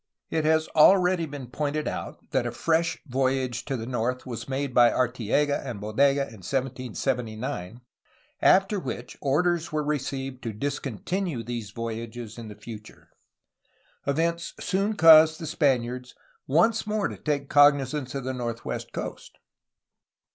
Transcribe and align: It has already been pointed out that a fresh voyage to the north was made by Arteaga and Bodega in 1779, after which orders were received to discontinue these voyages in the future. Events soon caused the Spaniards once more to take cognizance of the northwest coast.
It 0.31 0.45
has 0.45 0.67
already 0.69 1.27
been 1.27 1.45
pointed 1.51 1.87
out 1.87 2.31
that 2.31 2.47
a 2.47 2.51
fresh 2.51 2.97
voyage 3.05 3.65
to 3.65 3.77
the 3.77 3.85
north 3.85 4.25
was 4.25 4.49
made 4.49 4.73
by 4.73 4.89
Arteaga 4.89 5.63
and 5.63 5.79
Bodega 5.79 6.21
in 6.23 6.41
1779, 6.41 7.81
after 8.41 8.79
which 8.79 9.15
orders 9.21 9.71
were 9.71 9.83
received 9.83 10.41
to 10.41 10.53
discontinue 10.53 11.43
these 11.43 11.69
voyages 11.69 12.39
in 12.39 12.47
the 12.47 12.55
future. 12.55 13.11
Events 14.07 14.55
soon 14.59 14.95
caused 14.95 15.39
the 15.39 15.45
Spaniards 15.45 16.15
once 16.47 16.87
more 16.87 17.07
to 17.07 17.17
take 17.17 17.47
cognizance 17.47 18.15
of 18.15 18.23
the 18.23 18.33
northwest 18.33 18.93
coast. 18.93 19.37